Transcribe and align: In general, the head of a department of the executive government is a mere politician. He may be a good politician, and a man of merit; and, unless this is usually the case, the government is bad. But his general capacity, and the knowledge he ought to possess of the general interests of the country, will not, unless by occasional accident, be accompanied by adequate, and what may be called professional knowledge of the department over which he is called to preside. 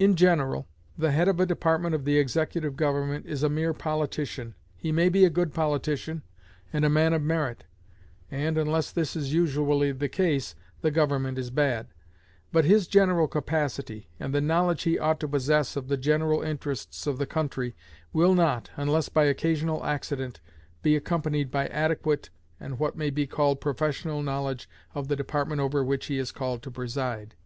In 0.00 0.16
general, 0.16 0.66
the 0.98 1.12
head 1.12 1.28
of 1.28 1.38
a 1.38 1.46
department 1.46 1.94
of 1.94 2.04
the 2.04 2.18
executive 2.18 2.74
government 2.74 3.24
is 3.24 3.44
a 3.44 3.48
mere 3.48 3.72
politician. 3.72 4.56
He 4.76 4.90
may 4.90 5.08
be 5.08 5.24
a 5.24 5.30
good 5.30 5.54
politician, 5.54 6.24
and 6.72 6.84
a 6.84 6.90
man 6.90 7.12
of 7.12 7.22
merit; 7.22 7.62
and, 8.32 8.58
unless 8.58 8.90
this 8.90 9.14
is 9.14 9.32
usually 9.32 9.92
the 9.92 10.08
case, 10.08 10.56
the 10.80 10.90
government 10.90 11.38
is 11.38 11.50
bad. 11.50 11.86
But 12.50 12.64
his 12.64 12.88
general 12.88 13.28
capacity, 13.28 14.08
and 14.18 14.34
the 14.34 14.40
knowledge 14.40 14.82
he 14.82 14.98
ought 14.98 15.20
to 15.20 15.28
possess 15.28 15.76
of 15.76 15.86
the 15.86 15.96
general 15.96 16.42
interests 16.42 17.06
of 17.06 17.18
the 17.18 17.24
country, 17.24 17.76
will 18.12 18.34
not, 18.34 18.70
unless 18.76 19.08
by 19.08 19.26
occasional 19.26 19.84
accident, 19.84 20.40
be 20.82 20.96
accompanied 20.96 21.52
by 21.52 21.68
adequate, 21.68 22.30
and 22.58 22.80
what 22.80 22.96
may 22.96 23.10
be 23.10 23.24
called 23.24 23.60
professional 23.60 24.20
knowledge 24.20 24.68
of 24.96 25.06
the 25.06 25.14
department 25.14 25.60
over 25.60 25.84
which 25.84 26.06
he 26.06 26.18
is 26.18 26.32
called 26.32 26.60
to 26.64 26.72
preside. 26.72 27.36